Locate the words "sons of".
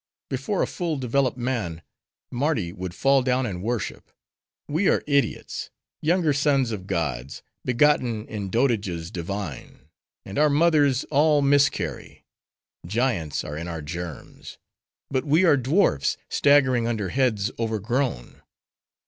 6.33-6.87